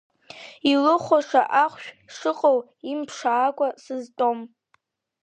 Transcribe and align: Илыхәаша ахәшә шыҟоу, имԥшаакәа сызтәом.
Илыхәаша 0.71 1.41
ахәшә 1.63 1.89
шыҟоу, 2.15 2.57
имԥшаакәа 2.91 3.67
сызтәом. 3.83 4.39